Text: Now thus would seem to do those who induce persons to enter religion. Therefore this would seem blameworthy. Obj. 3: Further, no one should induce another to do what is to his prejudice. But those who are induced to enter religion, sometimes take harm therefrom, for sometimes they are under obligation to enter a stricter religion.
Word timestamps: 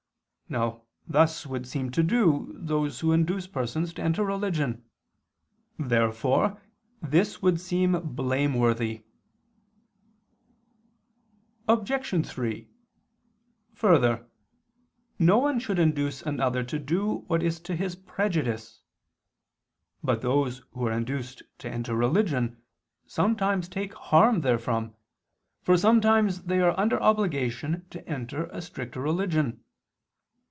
Now 0.49 0.81
thus 1.07 1.45
would 1.47 1.65
seem 1.65 1.91
to 1.91 2.03
do 2.03 2.51
those 2.53 2.99
who 2.99 3.13
induce 3.13 3.47
persons 3.47 3.93
to 3.93 4.01
enter 4.01 4.25
religion. 4.25 4.83
Therefore 5.79 6.59
this 7.01 7.41
would 7.41 7.57
seem 7.57 7.93
blameworthy. 8.17 9.05
Obj. 11.69 12.27
3: 12.27 12.67
Further, 13.73 14.27
no 15.17 15.37
one 15.37 15.57
should 15.57 15.79
induce 15.79 16.21
another 16.21 16.65
to 16.65 16.77
do 16.77 17.19
what 17.27 17.41
is 17.41 17.61
to 17.61 17.73
his 17.73 17.95
prejudice. 17.95 18.81
But 20.03 20.21
those 20.21 20.63
who 20.73 20.85
are 20.85 20.91
induced 20.91 21.43
to 21.59 21.69
enter 21.69 21.95
religion, 21.95 22.61
sometimes 23.07 23.69
take 23.69 23.93
harm 23.93 24.41
therefrom, 24.41 24.95
for 25.61 25.77
sometimes 25.77 26.41
they 26.43 26.59
are 26.59 26.77
under 26.77 27.01
obligation 27.01 27.85
to 27.91 28.05
enter 28.05 28.47
a 28.47 28.61
stricter 28.61 28.99
religion. 28.99 29.63